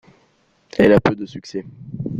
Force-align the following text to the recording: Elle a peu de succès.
Elle 0.79 0.93
a 0.93 0.99
peu 0.99 1.15
de 1.15 1.27
succès. 1.27 1.63